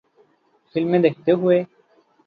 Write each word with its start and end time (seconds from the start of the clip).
فلمیں 0.75 0.99
دیکھتے 0.99 1.31
ہوئے 1.31 1.63